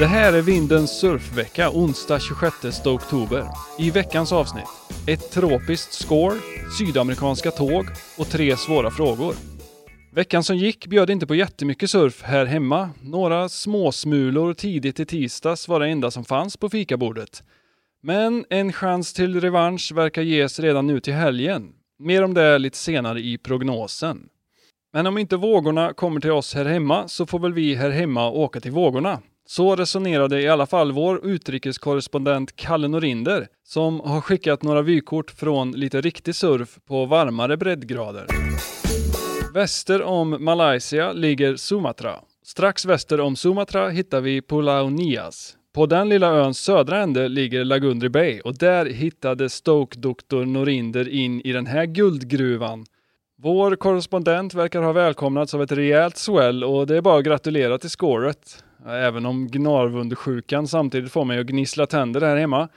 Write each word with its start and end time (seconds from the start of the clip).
Det 0.00 0.06
här 0.06 0.32
är 0.32 0.42
Vindens 0.42 1.00
surfvecka 1.00 1.70
onsdag 1.70 2.20
26 2.20 2.86
oktober. 2.86 3.46
I 3.78 3.90
veckans 3.90 4.32
avsnitt, 4.32 4.64
ett 5.06 5.30
tropiskt 5.30 5.92
score, 5.92 6.34
sydamerikanska 6.78 7.50
tåg 7.50 7.86
och 8.18 8.26
tre 8.26 8.56
svåra 8.56 8.90
frågor. 8.90 9.34
Veckan 10.12 10.44
som 10.44 10.56
gick 10.56 10.86
bjöd 10.86 11.10
inte 11.10 11.26
på 11.26 11.34
jättemycket 11.34 11.90
surf 11.90 12.22
här 12.22 12.46
hemma. 12.46 12.90
Några 13.02 13.48
småsmulor 13.48 14.54
tidigt 14.54 15.00
i 15.00 15.06
tisdags 15.06 15.68
var 15.68 15.80
det 15.80 15.86
enda 15.86 16.10
som 16.10 16.24
fanns 16.24 16.56
på 16.56 16.68
fikabordet. 16.68 17.42
Men 18.02 18.44
en 18.50 18.72
chans 18.72 19.12
till 19.12 19.40
revansch 19.40 19.92
verkar 19.94 20.22
ges 20.22 20.60
redan 20.60 20.86
nu 20.86 21.00
till 21.00 21.14
helgen. 21.14 21.72
Mer 21.98 22.24
om 22.24 22.34
det 22.34 22.58
lite 22.58 22.78
senare 22.78 23.20
i 23.20 23.38
prognosen. 23.38 24.28
Men 24.92 25.06
om 25.06 25.18
inte 25.18 25.36
vågorna 25.36 25.92
kommer 25.92 26.20
till 26.20 26.32
oss 26.32 26.54
här 26.54 26.64
hemma 26.64 27.08
så 27.08 27.26
får 27.26 27.38
väl 27.38 27.52
vi 27.52 27.74
här 27.74 27.90
hemma 27.90 28.30
åka 28.30 28.60
till 28.60 28.72
vågorna. 28.72 29.20
Så 29.50 29.76
resonerade 29.76 30.42
i 30.42 30.48
alla 30.48 30.66
fall 30.66 30.92
vår 30.92 31.26
utrikeskorrespondent 31.26 32.56
Kalle 32.56 32.88
Norinder 32.88 33.46
som 33.64 34.00
har 34.00 34.20
skickat 34.20 34.62
några 34.62 34.82
vykort 34.82 35.30
från 35.30 35.72
lite 35.72 36.00
riktig 36.00 36.34
surf 36.34 36.78
på 36.88 37.06
varmare 37.06 37.56
breddgrader. 37.56 38.26
Väster 39.54 40.02
om 40.02 40.44
Malaysia 40.44 41.12
ligger 41.12 41.56
Sumatra. 41.56 42.16
Strax 42.44 42.84
väster 42.84 43.20
om 43.20 43.36
Sumatra 43.36 43.88
hittar 43.88 44.20
vi 44.20 44.42
Pulau 44.42 44.90
Nias. 44.90 45.56
På 45.74 45.86
den 45.86 46.08
lilla 46.08 46.28
öns 46.28 46.58
södra 46.58 46.98
ände 46.98 47.28
ligger 47.28 47.64
Lagundri 47.64 48.08
Bay 48.08 48.40
och 48.40 48.58
där 48.58 48.86
hittade 48.86 49.48
Stoke-doktor 49.48 50.44
Norinder 50.44 51.08
in 51.08 51.40
i 51.40 51.52
den 51.52 51.66
här 51.66 51.86
guldgruvan. 51.86 52.86
Vår 53.42 53.76
korrespondent 53.76 54.54
verkar 54.54 54.82
ha 54.82 54.92
välkomnats 54.92 55.54
av 55.54 55.62
ett 55.62 55.72
rejält 55.72 56.16
swell 56.16 56.64
och 56.64 56.86
det 56.86 56.96
är 56.96 57.00
bara 57.00 57.18
att 57.18 57.24
gratulera 57.24 57.78
till 57.78 57.90
scoret. 57.90 58.64
Även 58.86 59.26
om 59.26 59.48
gnarvundsjukan 59.48 60.68
samtidigt 60.68 61.12
får 61.12 61.24
mig 61.24 61.38
att 61.40 61.46
gnissla 61.46 61.86
tänder 61.86 62.20
här 62.20 62.36
hemma. 62.36 62.68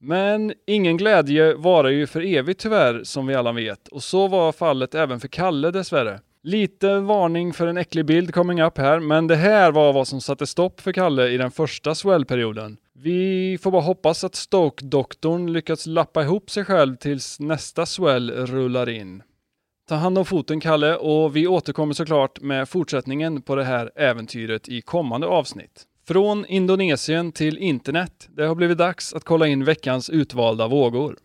Men 0.00 0.52
ingen 0.66 0.96
glädje 0.96 1.54
varar 1.54 1.88
ju 1.88 2.06
för 2.06 2.20
evigt 2.20 2.60
tyvärr, 2.60 3.04
som 3.04 3.26
vi 3.26 3.34
alla 3.34 3.52
vet. 3.52 3.88
Och 3.88 4.02
så 4.02 4.28
var 4.28 4.52
fallet 4.52 4.94
även 4.94 5.20
för 5.20 5.28
Kalle 5.28 5.70
dessvärre. 5.70 6.20
Lite 6.42 6.98
varning 6.98 7.52
för 7.52 7.66
en 7.66 7.76
äcklig 7.76 8.06
bild 8.06 8.34
coming 8.34 8.62
up 8.62 8.78
här, 8.78 9.00
men 9.00 9.26
det 9.26 9.36
här 9.36 9.72
var 9.72 9.92
vad 9.92 10.08
som 10.08 10.20
satte 10.20 10.46
stopp 10.46 10.80
för 10.80 10.92
Kalle 10.92 11.28
i 11.28 11.36
den 11.36 11.50
första 11.50 11.94
swell-perioden. 11.94 12.76
Vi 12.92 13.58
får 13.62 13.70
bara 13.70 13.82
hoppas 13.82 14.24
att 14.24 14.34
Stoke-doktorn 14.34 15.52
lyckats 15.52 15.86
lappa 15.86 16.22
ihop 16.22 16.50
sig 16.50 16.64
själv 16.64 16.96
tills 16.96 17.40
nästa 17.40 17.86
swell 17.86 18.30
rullar 18.30 18.88
in. 18.88 19.22
Ta 19.90 19.96
hand 19.96 20.18
om 20.18 20.24
foten 20.24 20.60
Kalle 20.60 20.96
och 20.96 21.36
vi 21.36 21.46
återkommer 21.46 21.94
såklart 21.94 22.40
med 22.40 22.68
fortsättningen 22.68 23.42
på 23.42 23.54
det 23.54 23.64
här 23.64 23.90
äventyret 23.96 24.68
i 24.68 24.80
kommande 24.80 25.26
avsnitt. 25.26 25.84
Från 26.08 26.46
Indonesien 26.46 27.32
till 27.32 27.58
internet. 27.58 28.28
Det 28.36 28.46
har 28.46 28.54
blivit 28.54 28.78
dags 28.78 29.14
att 29.14 29.24
kolla 29.24 29.46
in 29.46 29.64
veckans 29.64 30.10
utvalda 30.10 30.68
vågor. 30.68 31.16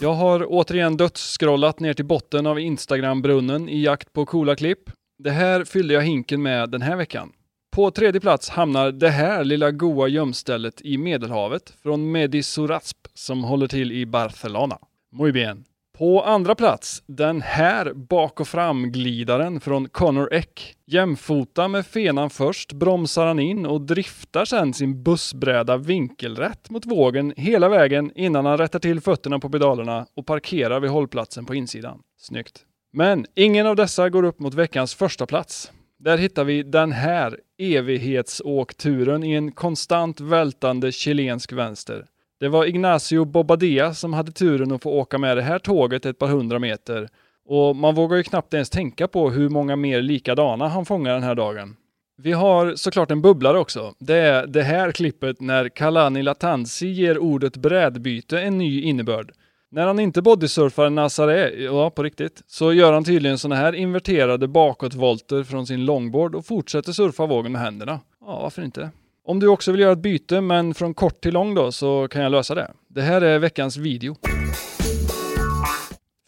Jag 0.00 0.14
har 0.14 0.46
återigen 0.48 0.96
dödsscrollat 0.96 1.80
ner 1.80 1.94
till 1.94 2.04
botten 2.04 2.46
av 2.46 2.60
Instagram-brunnen 2.60 3.68
i 3.68 3.82
jakt 3.82 4.12
på 4.12 4.26
coola 4.26 4.56
klipp. 4.56 4.90
Det 5.18 5.30
här 5.30 5.64
fyllde 5.64 5.94
jag 5.94 6.02
hinken 6.02 6.42
med 6.42 6.70
den 6.70 6.82
här 6.82 6.96
veckan. 6.96 7.32
På 7.74 7.90
tredje 7.90 8.20
plats 8.20 8.48
hamnar 8.48 8.92
det 8.92 9.10
här 9.10 9.44
lilla 9.44 9.70
goa 9.70 10.08
gömstället 10.08 10.80
i 10.82 10.98
Medelhavet 10.98 11.74
från 11.82 12.12
Medisorasp 12.12 12.98
som 13.14 13.44
håller 13.44 13.66
till 13.66 13.92
i 13.92 14.06
Barcelona. 14.06 14.78
Muy 15.12 15.32
bien. 15.32 15.64
På 16.02 16.22
andra 16.22 16.54
plats, 16.54 17.02
den 17.06 17.40
här 17.40 17.92
bak 17.94 18.40
och 18.40 18.48
fram-glidaren 18.48 19.60
från 19.60 19.88
Connor 19.88 20.32
Eck. 20.32 20.76
Jämfota 20.86 21.68
med 21.68 21.86
fenan 21.86 22.30
först 22.30 22.72
bromsar 22.72 23.26
han 23.26 23.38
in 23.38 23.66
och 23.66 23.80
driftar 23.80 24.44
sedan 24.44 24.74
sin 24.74 25.02
bussbräda 25.02 25.76
vinkelrätt 25.76 26.70
mot 26.70 26.86
vågen 26.86 27.32
hela 27.36 27.68
vägen 27.68 28.12
innan 28.14 28.46
han 28.46 28.58
rättar 28.58 28.78
till 28.78 29.00
fötterna 29.00 29.38
på 29.38 29.50
pedalerna 29.50 30.06
och 30.16 30.26
parkerar 30.26 30.80
vid 30.80 30.90
hållplatsen 30.90 31.44
på 31.44 31.54
insidan. 31.54 32.00
Snyggt. 32.18 32.64
Men 32.92 33.26
ingen 33.34 33.66
av 33.66 33.76
dessa 33.76 34.08
går 34.08 34.22
upp 34.22 34.38
mot 34.38 34.54
veckans 34.54 34.94
första 34.94 35.26
plats. 35.26 35.72
Där 35.98 36.18
hittar 36.18 36.44
vi 36.44 36.62
den 36.62 36.92
här 36.92 37.38
evighetsåkturen 37.58 39.24
i 39.24 39.32
en 39.32 39.52
konstant 39.52 40.20
vältande 40.20 40.92
chilensk 40.92 41.52
vänster. 41.52 42.06
Det 42.42 42.48
var 42.48 42.66
Ignacio 42.66 43.24
Bobadilla 43.24 43.94
som 43.94 44.12
hade 44.12 44.32
turen 44.32 44.72
att 44.72 44.82
få 44.82 44.90
åka 44.90 45.18
med 45.18 45.36
det 45.36 45.42
här 45.42 45.58
tåget 45.58 46.06
ett 46.06 46.18
par 46.18 46.28
hundra 46.28 46.58
meter. 46.58 47.08
Och 47.48 47.76
man 47.76 47.94
vågar 47.94 48.16
ju 48.16 48.22
knappt 48.22 48.54
ens 48.54 48.70
tänka 48.70 49.08
på 49.08 49.30
hur 49.30 49.48
många 49.48 49.76
mer 49.76 50.02
likadana 50.02 50.68
han 50.68 50.84
fångar 50.84 51.12
den 51.12 51.22
här 51.22 51.34
dagen. 51.34 51.76
Vi 52.16 52.32
har 52.32 52.74
såklart 52.74 53.10
en 53.10 53.22
bubblare 53.22 53.58
också. 53.58 53.94
Det 53.98 54.16
är 54.16 54.46
det 54.46 54.62
här 54.62 54.92
klippet 54.92 55.40
när 55.40 55.68
Kalani 55.68 56.22
Latansi 56.22 56.86
ger 56.86 57.18
ordet 57.18 57.56
brädbyte 57.56 58.40
en 58.40 58.58
ny 58.58 58.82
innebörd. 58.82 59.32
När 59.70 59.86
han 59.86 60.00
inte 60.00 60.22
bodysurfar 60.22 60.90
Nazaré, 60.90 61.64
ja 61.64 61.90
på 61.90 62.02
riktigt, 62.02 62.42
så 62.46 62.72
gör 62.72 62.92
han 62.92 63.04
tydligen 63.04 63.38
såna 63.38 63.54
här 63.54 63.72
inverterade 63.72 64.48
bakåtvolter 64.48 65.44
från 65.44 65.66
sin 65.66 65.84
longboard 65.84 66.34
och 66.34 66.46
fortsätter 66.46 66.92
surfa 66.92 67.26
vågen 67.26 67.52
med 67.52 67.60
händerna. 67.60 68.00
Ja, 68.20 68.40
varför 68.42 68.62
inte? 68.62 68.90
Om 69.24 69.40
du 69.40 69.48
också 69.48 69.72
vill 69.72 69.80
göra 69.80 69.92
ett 69.92 69.98
byte, 69.98 70.40
men 70.40 70.74
från 70.74 70.94
kort 70.94 71.20
till 71.20 71.34
lång 71.34 71.54
då, 71.54 71.72
så 71.72 72.08
kan 72.08 72.22
jag 72.22 72.32
lösa 72.32 72.54
det. 72.54 72.70
Det 72.88 73.02
här 73.02 73.20
är 73.20 73.38
veckans 73.38 73.76
video. 73.76 74.16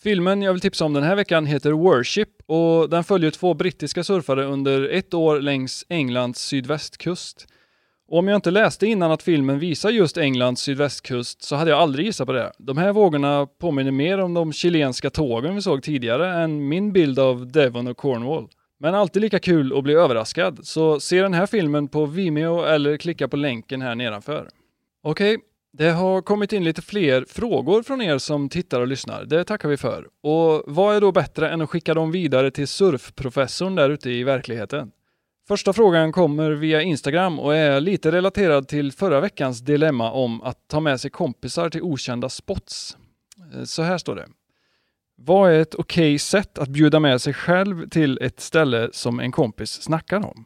Filmen 0.03 0.43
jag 0.43 0.53
vill 0.53 0.60
tipsa 0.60 0.84
om 0.84 0.93
den 0.93 1.03
här 1.03 1.16
veckan 1.16 1.47
heter 1.47 1.72
Worship 1.72 2.28
och 2.47 2.91
den 2.91 3.05
följer 3.05 3.31
två 3.31 3.55
brittiska 3.55 4.05
surfare 4.05 4.44
under 4.44 4.88
ett 4.88 5.15
år 5.15 5.41
längs 5.41 5.87
Englands 5.88 6.41
sydvästkust. 6.41 7.47
Och 8.09 8.19
om 8.19 8.28
jag 8.28 8.37
inte 8.37 8.50
läste 8.50 8.87
innan 8.87 9.11
att 9.11 9.22
filmen 9.22 9.59
visar 9.59 9.91
just 9.91 10.19
Englands 10.19 10.62
sydvästkust 10.62 11.43
så 11.43 11.56
hade 11.56 11.71
jag 11.71 11.81
aldrig 11.81 12.06
gissat 12.06 12.26
på 12.26 12.32
det. 12.32 12.53
De 12.59 12.76
här 12.78 12.93
vågorna 12.93 13.47
påminner 13.61 13.91
mer 13.91 14.19
om 14.19 14.34
de 14.34 14.53
chilenska 14.53 15.11
tågen 15.11 15.55
vi 15.55 15.62
såg 15.62 15.82
tidigare 15.82 16.43
än 16.43 16.69
min 16.69 16.93
bild 16.93 17.19
av 17.19 17.53
Devon 17.53 17.87
och 17.87 17.97
Cornwall. 17.97 18.49
Men 18.84 18.95
alltid 18.95 19.22
lika 19.22 19.39
kul 19.39 19.78
att 19.78 19.84
bli 19.84 19.95
överraskad, 19.95 20.67
så 20.67 21.00
se 21.00 21.22
den 21.22 21.34
här 21.34 21.47
filmen 21.47 21.89
på 21.89 22.06
Vimeo 22.06 22.62
eller 22.62 22.97
klicka 22.97 23.28
på 23.28 23.37
länken 23.37 23.83
här 23.83 23.95
nedanför. 23.95 24.49
Okej, 25.03 25.34
okay, 25.34 25.47
det 25.72 25.91
har 25.91 26.22
kommit 26.22 26.53
in 26.53 26.65
lite 26.65 26.83
fler 26.83 27.25
frågor 27.28 27.83
från 27.83 28.03
er 28.03 28.19
som 28.19 28.49
tittar 28.49 28.81
och 28.81 28.87
lyssnar. 28.87 29.25
Det 29.25 29.44
tackar 29.44 29.69
vi 29.69 29.77
för. 29.77 30.09
Och 30.23 30.62
vad 30.67 30.97
är 30.97 31.00
då 31.00 31.12
bättre 31.12 31.50
än 31.50 31.61
att 31.61 31.71
skicka 31.71 31.94
dem 31.94 32.12
vidare 32.12 32.50
till 32.50 32.69
surfprofessorn 32.69 33.75
där 33.75 33.91
ute 33.91 34.11
i 34.11 34.25
verkligheten? 34.25 34.91
Första 35.49 35.73
frågan 35.73 36.12
kommer 36.12 36.50
via 36.50 36.83
Instagram 36.83 37.39
och 37.39 37.56
är 37.56 37.81
lite 37.81 38.12
relaterad 38.12 38.69
till 38.69 38.93
förra 38.93 39.21
veckans 39.21 39.61
dilemma 39.61 40.11
om 40.11 40.43
att 40.43 40.69
ta 40.69 40.81
med 40.81 41.00
sig 41.00 41.11
kompisar 41.11 41.71
till 41.71 41.83
okända 41.83 42.28
spots. 42.28 42.97
Eh, 43.55 43.65
så 43.65 43.83
här 43.83 43.99
står 43.99 44.17
det. 44.17 44.27
Vad 45.16 45.52
är 45.52 45.60
ett 45.60 45.75
okej 45.75 46.10
okay 46.10 46.19
sätt 46.19 46.58
att 46.58 46.69
bjuda 46.69 47.00
med 47.00 47.20
sig 47.20 47.34
själv 47.34 47.88
till 47.88 48.19
ett 48.20 48.41
ställe 48.41 48.88
som 48.92 49.20
en 49.20 49.32
kompis 49.32 49.82
snackar 49.82 50.16
om? 50.26 50.44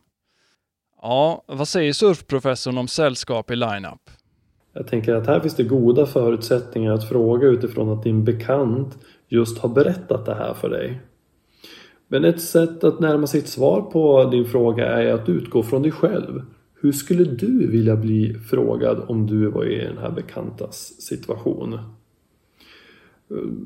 Ja, 1.03 1.45
vad 1.47 1.69
säger 1.69 1.93
surfprofessorn 1.93 2.79
om 2.79 2.89
sällskap 2.89 3.51
i 3.51 3.57
line-up? 3.57 4.11
Jag 4.73 4.87
tänker 4.87 5.15
att 5.15 5.27
här 5.27 5.41
finns 5.41 5.57
det 5.57 5.65
goda 5.65 6.07
förutsättningar 6.07 6.93
att 6.93 7.09
fråga 7.09 7.49
utifrån 7.49 7.89
att 7.89 8.03
din 8.03 8.25
bekant 8.25 8.99
just 9.29 9.59
har 9.59 9.69
berättat 9.69 10.27
det 10.27 10.35
här 10.35 10.55
för 10.55 10.71
dig. 10.71 11.01
Men 12.09 12.25
ett 12.25 12.41
sätt 12.41 12.85
att 12.85 13.01
närma 13.01 13.27
sig 13.27 13.41
ett 13.41 13.49
svar 13.49 13.83
på 13.83 14.31
din 14.31 14.45
fråga 14.45 14.87
är 14.87 15.13
att 15.13 15.29
utgå 15.29 15.63
från 15.63 15.83
dig 15.83 15.93
själv. 15.93 16.43
Hur 16.81 16.93
skulle 16.93 17.25
du 17.25 17.71
vilja 17.71 17.97
bli 17.97 18.35
frågad 18.35 19.05
om 19.09 19.27
du 19.27 19.47
var 19.47 19.65
i 19.65 19.85
den 19.85 19.99
här 19.99 20.11
bekantas 20.11 21.01
situation? 21.01 21.79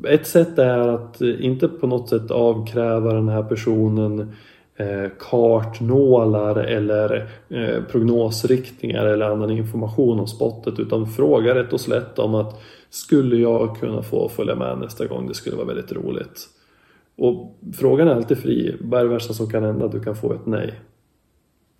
Ett 0.08 0.26
sätt 0.26 0.58
är 0.58 0.78
att 0.78 1.20
inte 1.20 1.68
på 1.68 1.86
något 1.86 2.08
sätt 2.08 2.30
avkräva 2.30 3.12
den 3.12 3.28
här 3.28 3.42
personen 3.42 4.32
eh, 4.76 5.10
kartnålar 5.18 6.56
eller 6.56 7.30
eh, 7.48 7.82
prognosriktningar 7.84 9.06
eller 9.06 9.26
annan 9.26 9.50
information 9.50 10.20
om 10.20 10.26
spottet 10.26 10.78
utan 10.78 11.06
fråga 11.06 11.54
rätt 11.54 11.72
och 11.72 11.80
slätt 11.80 12.18
om 12.18 12.34
att 12.34 12.60
skulle 12.90 13.36
jag 13.36 13.76
kunna 13.76 14.02
få 14.02 14.28
följa 14.28 14.54
med 14.54 14.78
nästa 14.78 15.06
gång? 15.06 15.28
Det 15.28 15.34
skulle 15.34 15.56
vara 15.56 15.66
väldigt 15.66 15.92
roligt. 15.92 16.48
Och 17.16 17.58
frågan 17.74 18.08
är 18.08 18.14
alltid 18.14 18.38
fri. 18.38 18.76
Vad 18.80 19.00
är 19.00 19.04
det 19.04 19.10
värsta 19.10 19.34
som 19.34 19.50
kan 19.50 19.64
hända? 19.64 19.88
Du 19.88 20.00
kan 20.00 20.16
få 20.16 20.32
ett 20.32 20.46
nej. 20.46 20.80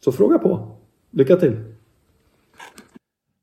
Så 0.05 0.13
fråga 0.13 0.39
på. 0.39 0.77
Lycka 1.11 1.37
till! 1.37 1.57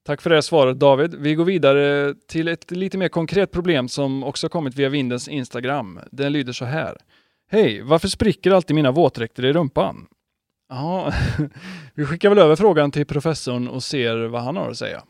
Tack 0.09 0.21
för 0.21 0.29
det 0.29 0.41
svaret 0.41 0.79
David. 0.79 1.15
Vi 1.19 1.35
går 1.35 1.45
vidare 1.45 2.13
till 2.27 2.47
ett 2.47 2.71
lite 2.71 2.97
mer 2.97 3.07
konkret 3.07 3.51
problem 3.51 3.87
som 3.87 4.23
också 4.23 4.49
kommit 4.49 4.75
via 4.75 4.89
Vindens 4.89 5.27
Instagram. 5.27 5.99
Den 6.11 6.33
lyder 6.33 6.53
så 6.53 6.65
här. 6.65 6.97
Hej, 7.51 7.81
varför 7.81 8.07
spricker 8.07 8.51
alltid 8.51 8.75
mina 8.75 8.91
våtdräkter 8.91 9.45
i 9.45 9.53
rumpan? 9.53 10.05
Ja, 10.69 11.13
vi 11.95 12.05
skickar 12.05 12.29
väl 12.29 12.37
över 12.37 12.55
frågan 12.55 12.91
till 12.91 13.05
professorn 13.05 13.67
och 13.67 13.83
ser 13.83 14.27
vad 14.27 14.41
han 14.41 14.57
har 14.57 14.69
att 14.69 14.77
säga. 14.77 15.01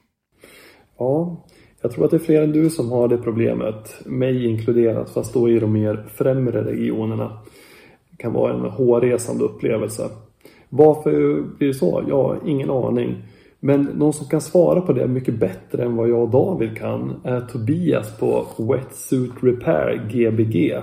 Ja, 0.98 1.46
jag 1.81 1.92
tror 1.92 2.06
att 2.06 2.12
det 2.12 2.18
är 2.18 2.19
fler 2.19 2.42
än 2.42 2.51
du 2.51 2.69
som 2.69 2.92
har 2.92 3.07
det 3.07 3.18
problemet, 3.18 4.06
mig 4.06 4.46
inkluderat, 4.46 5.10
fast 5.10 5.34
då 5.34 5.50
i 5.50 5.60
de 5.60 5.74
mer 5.74 6.06
främre 6.16 6.63
regionerna. 6.63 7.40
Det 8.10 8.18
kan 8.18 8.34
vara 8.34 8.54
en 8.54 8.62
hårresande 8.62 9.44
upplevelse. 9.44 10.10
Varför 10.69 11.42
blir 11.57 11.68
det 11.68 11.74
så? 11.74 12.04
Ja, 12.07 12.38
ingen 12.46 12.69
aning. 12.69 13.24
Men 13.60 13.84
någon 13.84 14.14
som 14.14 14.28
kan 14.28 14.42
svara 14.42 14.82
på 14.82 14.94
det 14.94 15.08
mycket 15.08 15.40
bättre 15.40 15.84
än 15.84 15.96
vad 15.96 16.10
jag 16.10 16.22
och 16.24 16.30
David 16.30 16.78
kan 16.78 17.22
är 17.24 17.42
Tobias 17.42 18.18
på 18.18 18.48
Wetsuit 18.58 19.32
Repair 19.42 20.08
Gbg. 20.10 20.78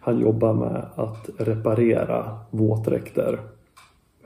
Han 0.00 0.20
jobbar 0.20 0.54
med 0.54 0.86
att 0.94 1.30
reparera 1.38 2.38
våtdräkter. 2.50 3.40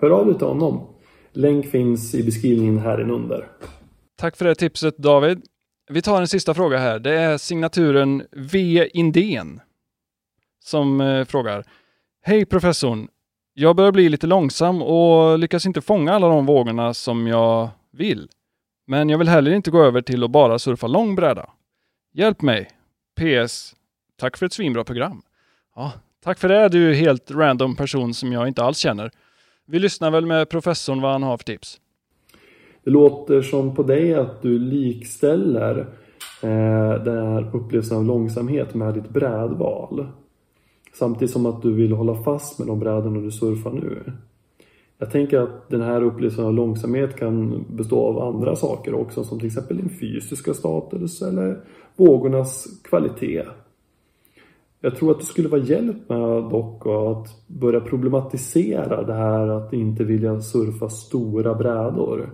Hör 0.00 0.10
av 0.10 0.26
dig 0.26 0.34
till 0.34 0.46
honom. 0.46 0.86
Länk 1.32 1.66
finns 1.66 2.14
i 2.14 2.22
beskrivningen 2.24 2.78
här 2.78 3.00
inunder. 3.00 3.46
Tack 4.18 4.36
för 4.36 4.44
det 4.44 4.54
tipset 4.54 4.96
David. 4.96 5.42
Vi 5.90 6.02
tar 6.02 6.20
en 6.20 6.28
sista 6.28 6.54
fråga 6.54 6.78
här. 6.78 6.98
Det 6.98 7.14
är 7.14 7.38
signaturen 7.38 8.22
V. 8.32 8.88
Indén 8.92 9.60
som 10.64 11.00
eh, 11.00 11.24
frågar. 11.24 11.64
Hej 12.22 12.44
professorn! 12.44 13.08
Jag 13.54 13.76
börjar 13.76 13.92
bli 13.92 14.08
lite 14.08 14.26
långsam 14.26 14.82
och 14.82 15.38
lyckas 15.38 15.66
inte 15.66 15.80
fånga 15.80 16.12
alla 16.12 16.28
de 16.28 16.46
vågorna 16.46 16.94
som 16.94 17.26
jag 17.26 17.68
vill. 18.00 18.28
Men 18.86 19.08
jag 19.08 19.18
vill 19.18 19.28
heller 19.28 19.50
inte 19.50 19.70
gå 19.70 19.82
över 19.82 20.02
till 20.02 20.24
att 20.24 20.30
bara 20.30 20.58
surfa 20.58 20.86
lång 20.86 21.14
bräda. 21.14 21.50
Hjälp 22.12 22.42
mig! 22.42 22.68
PS. 23.20 23.74
Tack 24.16 24.36
för 24.36 24.46
ett 24.46 24.52
svinbra 24.52 24.84
program. 24.84 25.22
Ja, 25.76 25.92
tack 26.24 26.38
för 26.38 26.48
det 26.48 26.68
du 26.68 26.94
helt 26.94 27.30
random 27.30 27.76
person 27.76 28.14
som 28.14 28.32
jag 28.32 28.48
inte 28.48 28.62
alls 28.62 28.78
känner. 28.78 29.10
Vi 29.66 29.78
lyssnar 29.78 30.10
väl 30.10 30.26
med 30.26 30.48
professorn 30.48 31.00
vad 31.00 31.12
han 31.12 31.22
har 31.22 31.36
för 31.36 31.44
tips. 31.44 31.80
Det 32.84 32.90
låter 32.90 33.42
som 33.42 33.74
på 33.74 33.82
dig 33.82 34.14
att 34.14 34.42
du 34.42 34.58
likställer 34.58 35.78
eh, 36.42 37.02
den 37.04 37.26
här 37.26 37.56
upplevelsen 37.56 37.96
av 37.96 38.04
långsamhet 38.04 38.74
med 38.74 38.94
ditt 38.94 39.08
brädval. 39.08 40.06
Samtidigt 40.92 41.32
som 41.32 41.46
att 41.46 41.62
du 41.62 41.72
vill 41.72 41.92
hålla 41.92 42.22
fast 42.22 42.58
med 42.58 42.68
de 42.68 42.78
brädorna 42.78 43.20
du 43.20 43.30
surfar 43.30 43.70
nu. 43.70 44.12
Jag 45.02 45.10
tänker 45.10 45.38
att 45.38 45.68
den 45.68 45.80
här 45.80 46.02
upplevelsen 46.02 46.44
av 46.44 46.54
långsamhet 46.54 47.16
kan 47.16 47.64
bestå 47.68 48.00
av 48.06 48.34
andra 48.34 48.56
saker 48.56 48.94
också 48.94 49.24
som 49.24 49.38
till 49.38 49.46
exempel 49.46 49.76
din 49.76 49.98
fysiska 50.00 50.54
status 50.54 51.22
eller 51.22 51.60
vågornas 51.96 52.66
kvalitet. 52.84 53.44
Jag 54.80 54.96
tror 54.96 55.10
att 55.10 55.20
du 55.20 55.26
skulle 55.26 55.48
vara 55.48 55.60
hjälp 55.60 56.08
med 56.08 56.18
dock 56.50 56.86
att 56.86 57.46
börja 57.46 57.80
problematisera 57.80 59.02
det 59.02 59.14
här 59.14 59.48
att 59.48 59.72
inte 59.72 60.04
vilja 60.04 60.40
surfa 60.40 60.88
stora 60.88 61.54
brädor. 61.54 62.30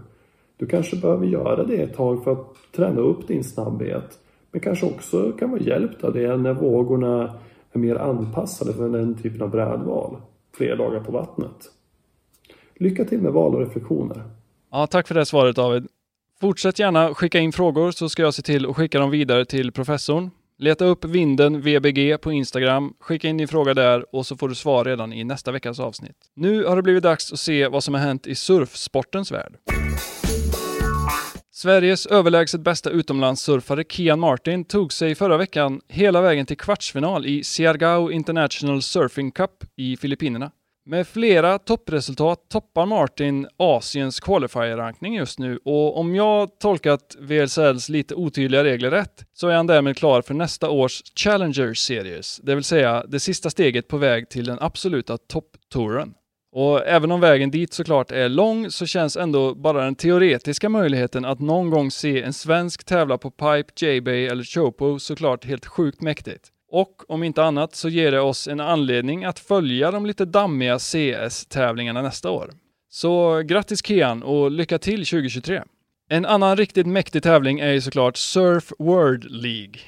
Du 0.57 0.67
kanske 0.67 0.97
behöver 0.97 1.27
göra 1.27 1.65
det 1.65 1.77
ett 1.77 1.95
tag 1.95 2.25
för 2.25 2.33
att 2.33 2.55
träna 2.77 3.01
upp 3.01 3.29
din 3.29 3.45
snabbhet. 3.45 4.19
Men 4.53 4.61
kanske 4.61 4.87
också 4.87 5.33
kan 5.33 5.51
vara 5.51 5.61
hjälpt 5.61 6.05
av 6.05 6.13
det 6.13 6.37
när 6.37 6.55
vågorna 6.55 7.35
är 7.73 7.79
mer 7.79 7.97
anpassade 7.97 8.73
för 8.73 8.89
den 8.89 9.15
typen 9.15 9.43
av 9.43 9.51
brädval. 9.51 10.17
Fler 10.57 10.77
dagar 10.77 11.01
på 11.01 11.13
vattnet. 11.13 11.73
Lycka 12.79 13.05
till 13.05 13.21
med 13.21 13.33
val 13.33 13.55
och 13.55 13.61
reflektioner. 13.61 14.23
Ja, 14.71 14.87
tack 14.87 15.09
för 15.09 15.15
det 15.15 15.27
svaret 15.27 15.57
David. 15.57 15.87
Fortsätt 16.41 16.79
gärna 16.79 17.15
skicka 17.15 17.39
in 17.39 17.53
frågor 17.53 17.91
så 17.91 18.09
ska 18.09 18.23
jag 18.23 18.35
se 18.35 18.43
till 18.43 18.67
att 18.67 18.77
skicka 18.77 18.99
dem 18.99 19.11
vidare 19.11 19.45
till 19.45 19.73
professorn. 19.73 20.31
Leta 20.59 20.85
upp 20.85 21.05
Vinden 21.05 21.61
VBG 21.61 22.19
på 22.19 22.33
Instagram, 22.33 22.95
skicka 23.01 23.29
in 23.29 23.37
din 23.37 23.49
fråga 23.49 23.75
där 23.75 24.15
och 24.15 24.27
så 24.27 24.37
får 24.37 24.49
du 24.49 24.55
svar 24.55 24.85
redan 24.85 25.13
i 25.13 25.25
nästa 25.25 25.53
veckas 25.53 25.81
avsnitt. 25.81 26.17
Nu 26.35 26.65
har 26.65 26.77
det 26.77 26.83
blivit 26.83 27.03
dags 27.03 27.33
att 27.33 27.39
se 27.39 27.69
vad 27.69 27.85
som 27.85 27.95
har 27.95 28.01
hänt 28.01 28.27
i 28.27 28.35
surfsportens 28.35 29.33
värld. 29.33 29.57
Sveriges 31.51 32.07
överlägset 32.07 32.61
bästa 32.61 32.91
utomlandssurfare 32.91 33.85
Kian 33.85 34.21
Martin 34.21 34.65
tog 34.65 34.93
sig 34.93 35.15
förra 35.15 35.37
veckan 35.37 35.81
hela 35.89 36.21
vägen 36.21 36.47
till 36.47 36.57
kvartsfinal 36.57 37.27
i 37.27 37.45
Siargao 37.45 38.11
International 38.11 38.83
Surfing 38.83 39.31
Cup 39.31 39.65
i 39.77 39.97
Filippinerna. 39.97 40.51
Med 40.89 41.07
flera 41.07 41.59
toppresultat 41.59 42.49
toppar 42.49 42.87
Martin 42.87 43.49
Asiens 43.57 44.21
qualifier-rankning 44.21 45.15
just 45.17 45.39
nu 45.39 45.59
och 45.65 45.99
om 45.99 46.15
jag 46.15 46.59
tolkat 46.59 47.17
VLCLs 47.19 47.89
lite 47.89 48.15
otydliga 48.15 48.65
regler 48.65 48.91
rätt 48.91 49.25
så 49.33 49.49
är 49.49 49.57
han 49.57 49.67
därmed 49.67 49.97
klar 49.97 50.23
för 50.23 50.35
nästa 50.35 50.71
års 50.71 51.03
Challenger 51.17 51.75
Series, 51.75 52.41
det 52.43 52.55
vill 52.55 52.65
säga 52.65 53.05
det 53.09 53.21
sista 53.21 53.51
steget 53.51 53.89
på 53.89 53.97
väg 53.97 54.29
till 54.29 54.45
den 54.45 54.59
absoluta 54.61 55.19
topptouren. 55.19 56.15
Och 56.53 56.87
även 56.87 57.13
om 57.13 57.21
vägen 57.21 57.51
dit 57.51 57.73
såklart 57.73 58.11
är 58.11 58.29
lång 58.29 58.71
så 58.71 58.87
känns 58.87 59.17
ändå 59.17 59.55
bara 59.55 59.85
den 59.85 59.95
teoretiska 59.95 60.69
möjligheten 60.69 61.25
att 61.25 61.41
någon 61.41 61.71
gång 61.71 61.91
se 61.91 62.23
en 62.23 62.33
svensk 62.33 62.85
tävla 62.85 63.19
på 63.19 63.31
Pipe, 63.31 63.87
J-Bay 63.87 64.27
eller 64.27 64.45
Chopo 64.45 64.99
såklart 64.99 65.45
helt 65.45 65.67
sjukt 65.67 66.01
mäktigt. 66.01 66.53
Och 66.71 67.11
om 67.11 67.23
inte 67.23 67.45
annat 67.45 67.75
så 67.75 67.89
ger 67.89 68.13
det 68.13 68.21
oss 68.21 68.49
en 68.49 68.61
anledning 68.61 69.25
att 69.25 69.39
följa 69.39 69.91
de 69.91 70.07
lite 70.07 70.25
dammiga 70.25 70.79
CS-tävlingarna 70.79 72.03
nästa 72.03 72.31
år. 72.31 72.51
Så 72.91 73.43
grattis 73.43 73.87
Kian 73.87 74.23
och 74.23 74.51
lycka 74.51 74.79
till 74.79 75.07
2023! 75.07 75.63
En 76.09 76.27
annan 76.27 76.57
riktigt 76.57 76.87
mäktig 76.87 77.23
tävling 77.23 77.61
är 77.61 77.73
ju 77.73 77.81
såklart 77.81 78.17
Surf 78.17 78.73
World 78.79 79.25
League. 79.31 79.81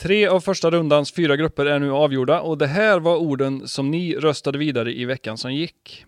Tre 0.00 0.26
av 0.26 0.40
första 0.40 0.70
rundans 0.70 1.12
fyra 1.12 1.36
grupper 1.36 1.66
är 1.66 1.78
nu 1.78 1.92
avgjorda 1.92 2.40
och 2.40 2.58
det 2.58 2.66
här 2.66 3.00
var 3.00 3.16
orden 3.16 3.68
som 3.68 3.90
ni 3.90 4.14
röstade 4.16 4.58
vidare 4.58 4.92
i 4.92 5.04
veckan 5.04 5.38
som 5.38 5.54
gick. 5.54 6.04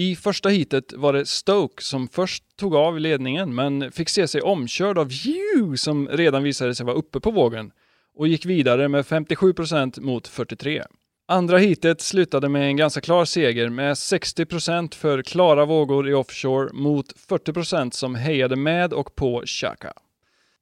I 0.00 0.16
första 0.16 0.48
hitet 0.48 0.92
var 0.92 1.12
det 1.12 1.26
Stoke 1.26 1.82
som 1.82 2.08
först 2.08 2.44
tog 2.56 2.74
av 2.74 3.00
ledningen 3.00 3.54
men 3.54 3.92
fick 3.92 4.08
se 4.08 4.28
sig 4.28 4.40
omkörd 4.40 4.98
av 4.98 5.10
Hugh 5.12 5.74
som 5.74 6.08
redan 6.08 6.42
visade 6.42 6.74
sig 6.74 6.86
vara 6.86 6.96
uppe 6.96 7.20
på 7.20 7.30
vågen 7.30 7.72
och 8.16 8.28
gick 8.28 8.46
vidare 8.46 8.88
med 8.88 9.04
57% 9.04 10.00
mot 10.00 10.28
43. 10.28 10.82
Andra 11.28 11.58
hitet 11.58 12.00
slutade 12.00 12.48
med 12.48 12.62
en 12.62 12.76
ganska 12.76 13.00
klar 13.00 13.24
seger 13.24 13.68
med 13.68 13.94
60% 13.94 14.94
för 14.94 15.22
klara 15.22 15.64
vågor 15.64 16.08
i 16.08 16.14
offshore 16.14 16.72
mot 16.72 17.12
40% 17.28 17.90
som 17.90 18.14
hejade 18.14 18.56
med 18.56 18.92
och 18.92 19.14
på 19.14 19.42
Chaka. 19.46 19.92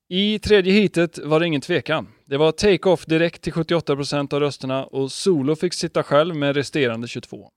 I 0.08 0.38
tredje 0.38 0.73
hitet 0.73 1.19
var 1.19 1.40
det 1.40 1.46
ingen 1.46 1.61
tvekan. 1.61 2.08
Det 2.25 2.37
var 2.37 2.52
take-off 2.52 3.06
direkt 3.06 3.43
till 3.43 3.52
78% 3.52 4.35
av 4.35 4.40
rösterna 4.40 4.85
och 4.85 5.12
Solo 5.12 5.56
fick 5.56 5.75
sitta 5.75 6.02
själv 6.02 6.37
med 6.37 6.56
resterande 6.56 7.08
22. 7.08 7.50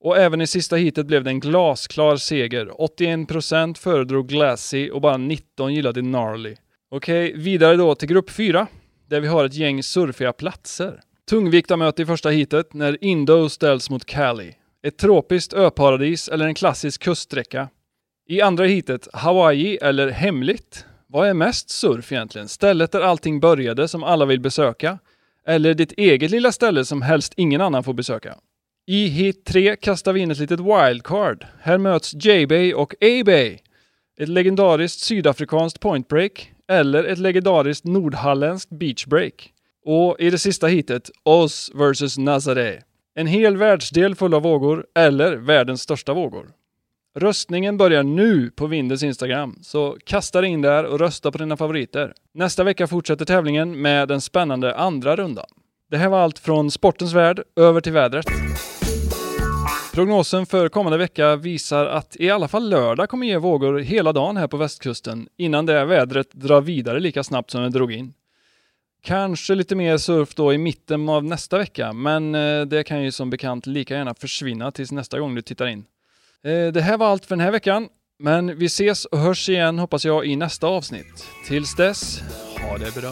Och 0.00 0.16
även 0.16 0.40
i 0.40 0.46
sista 0.46 0.76
heatet 0.76 1.06
blev 1.06 1.24
det 1.24 1.30
en 1.30 1.40
glasklar 1.40 2.16
seger. 2.16 2.66
81% 2.66 3.78
föredrog 3.78 4.28
Glassy 4.28 4.90
och 4.90 5.00
bara 5.00 5.16
19 5.16 5.74
gillade 5.74 6.00
Gnarly. 6.00 6.56
Okej, 6.90 7.32
vidare 7.36 7.76
då 7.76 7.94
till 7.94 8.08
grupp 8.08 8.30
4, 8.30 8.66
där 9.08 9.20
vi 9.20 9.28
har 9.28 9.44
ett 9.44 9.54
gäng 9.54 9.82
surfiga 9.82 10.32
platser. 10.32 11.00
Tungviktarmöte 11.30 12.02
i 12.02 12.06
första 12.06 12.30
heatet 12.30 12.74
när 12.74 13.04
Indo 13.04 13.48
ställs 13.48 13.90
mot 13.90 14.04
Cali. 14.04 14.54
Ett 14.82 14.98
tropiskt 14.98 15.52
öparadis 15.52 16.28
eller 16.28 16.46
en 16.46 16.54
klassisk 16.54 17.02
kuststräcka. 17.02 17.68
I 18.28 18.40
andra 18.40 18.66
heatet, 18.66 19.08
Hawaii 19.12 19.76
eller 19.76 20.08
hemligt. 20.08 20.84
Vad 21.06 21.28
är 21.28 21.34
mest 21.34 21.70
surf 21.70 22.12
egentligen? 22.12 22.48
Stället 22.48 22.92
där 22.92 23.00
allting 23.00 23.40
började 23.40 23.88
som 23.88 24.04
alla 24.04 24.24
vill 24.26 24.40
besöka? 24.40 24.98
Eller 25.46 25.74
ditt 25.74 25.92
eget 25.92 26.30
lilla 26.30 26.52
ställe 26.52 26.84
som 26.84 27.02
helst 27.02 27.32
ingen 27.36 27.60
annan 27.60 27.84
får 27.84 27.94
besöka? 27.94 28.34
I 28.90 29.08
hit 29.08 29.44
3 29.44 29.76
kastar 29.76 30.12
vi 30.12 30.20
in 30.20 30.30
ett 30.30 30.38
litet 30.38 30.60
wildcard. 30.60 31.46
Här 31.60 31.78
möts 31.78 32.14
J-Bay 32.14 32.74
och 32.74 32.94
A-Bay. 32.94 33.58
Ett 34.18 34.28
legendariskt 34.28 35.00
sydafrikanskt 35.00 35.80
pointbreak 35.80 36.52
eller 36.68 37.04
ett 37.04 37.18
legendariskt 37.18 37.84
nordhalländskt 37.84 38.70
beachbreak. 38.70 39.52
Och 39.84 40.16
i 40.20 40.30
det 40.30 40.38
sista 40.38 40.66
hitet, 40.66 41.10
Oz 41.24 41.70
vs 41.74 42.18
Nazaré. 42.18 42.80
En 43.14 43.26
hel 43.26 43.56
världsdel 43.56 44.14
full 44.14 44.34
av 44.34 44.42
vågor 44.42 44.86
eller 44.94 45.36
världens 45.36 45.82
största 45.82 46.14
vågor. 46.14 46.46
Röstningen 47.18 47.76
börjar 47.76 48.02
nu 48.02 48.50
på 48.50 48.66
Vindens 48.66 49.02
Instagram, 49.02 49.58
så 49.62 49.96
kasta 50.04 50.40
dig 50.40 50.50
in 50.50 50.62
där 50.62 50.84
och 50.84 50.98
rösta 50.98 51.32
på 51.32 51.38
dina 51.38 51.56
favoriter. 51.56 52.12
Nästa 52.34 52.64
vecka 52.64 52.86
fortsätter 52.86 53.24
tävlingen 53.24 53.80
med 53.80 54.08
den 54.08 54.20
spännande 54.20 54.74
andra 54.74 55.16
rundan. 55.16 55.46
Det 55.90 55.96
här 55.96 56.08
var 56.08 56.18
allt 56.18 56.38
från 56.38 56.70
sportens 56.70 57.14
värld 57.14 57.42
över 57.56 57.80
till 57.80 57.92
vädret. 57.92 58.26
Prognosen 59.98 60.46
för 60.46 60.68
kommande 60.68 60.98
vecka 60.98 61.36
visar 61.36 61.86
att 61.86 62.16
i 62.16 62.30
alla 62.30 62.48
fall 62.48 62.68
lördag 62.68 63.08
kommer 63.08 63.26
ge 63.26 63.36
vågor 63.36 63.78
hela 63.78 64.12
dagen 64.12 64.36
här 64.36 64.46
på 64.46 64.56
västkusten 64.56 65.28
innan 65.36 65.66
det 65.66 65.84
vädret 65.84 66.32
drar 66.32 66.60
vidare 66.60 67.00
lika 67.00 67.24
snabbt 67.24 67.50
som 67.50 67.62
det 67.62 67.68
drog 67.68 67.92
in. 67.92 68.14
Kanske 69.02 69.54
lite 69.54 69.76
mer 69.76 69.96
surf 69.96 70.34
då 70.34 70.52
i 70.52 70.58
mitten 70.58 71.08
av 71.08 71.24
nästa 71.24 71.58
vecka, 71.58 71.92
men 71.92 72.34
eh, 72.34 72.60
det 72.60 72.84
kan 72.84 73.02
ju 73.02 73.12
som 73.12 73.30
bekant 73.30 73.66
lika 73.66 73.94
gärna 73.94 74.14
försvinna 74.14 74.70
tills 74.70 74.92
nästa 74.92 75.20
gång 75.20 75.34
du 75.34 75.42
tittar 75.42 75.66
in. 75.66 75.84
Eh, 76.44 76.72
det 76.72 76.80
här 76.80 76.98
var 76.98 77.06
allt 77.06 77.26
för 77.26 77.36
den 77.36 77.44
här 77.44 77.52
veckan, 77.52 77.88
men 78.18 78.58
vi 78.58 78.66
ses 78.66 79.04
och 79.04 79.18
hörs 79.18 79.48
igen 79.48 79.78
hoppas 79.78 80.04
jag 80.04 80.26
i 80.26 80.36
nästa 80.36 80.66
avsnitt. 80.66 81.26
Tills 81.48 81.76
dess, 81.76 82.22
ha 82.60 82.78
det 82.78 82.94
bra! 83.00 83.10